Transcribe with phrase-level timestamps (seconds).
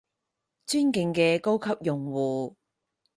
[0.65, 2.55] 尊敬嘅高級用戶